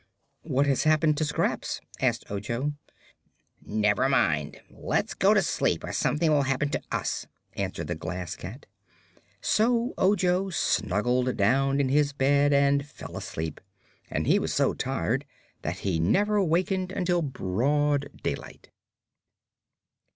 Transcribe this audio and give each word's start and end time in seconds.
"What 0.41 0.65
has 0.65 0.81
happened 0.83 1.15
to 1.17 1.25
Scraps?" 1.25 1.79
asked 2.01 2.31
Ojo. 2.31 2.73
"Never 3.63 4.09
mind. 4.09 4.59
Let's 4.71 5.13
go 5.13 5.35
to 5.35 5.43
sleep, 5.43 5.83
or 5.83 5.91
something 5.93 6.31
will 6.31 6.41
happen 6.41 6.69
to 6.69 6.81
us," 6.91 7.27
answered 7.53 7.85
the 7.85 7.93
Glass 7.93 8.35
Cat. 8.35 8.65
So 9.41 9.93
Ojo 9.99 10.49
snuggled 10.49 11.37
down 11.37 11.79
in 11.79 11.89
his 11.89 12.13
bed 12.13 12.51
and 12.51 12.83
fell 12.83 13.15
asleep, 13.15 13.61
and 14.09 14.25
he 14.25 14.39
was 14.39 14.51
so 14.51 14.73
tired 14.73 15.23
that 15.61 15.81
he 15.81 15.99
never 15.99 16.41
wakened 16.43 16.91
until 16.91 17.21
broad 17.21 18.09
daylight. 18.23 18.71